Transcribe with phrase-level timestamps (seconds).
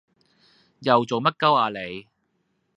[0.79, 2.07] 又做乜鳩呀你？